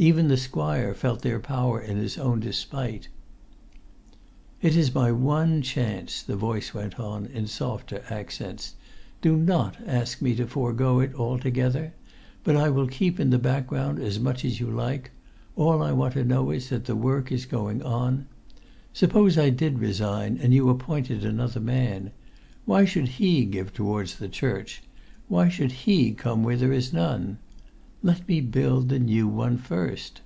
[0.00, 3.08] Even the squire felt their power in his own despite.
[4.62, 8.74] "It is my one chance!" the voice went on in softer accents.
[9.20, 11.94] "Do not ask me to forego it altogether;
[12.44, 15.10] but I will keep in the background as much as you like;
[15.56, 18.28] all I want to know is that the work is going on.
[18.92, 22.12] Suppose I did resign, and you appointed another man.
[22.66, 24.80] Why should he give towards the church?
[25.26, 27.38] Why should he come where there is none?
[28.00, 30.20] Let me build the new one first!"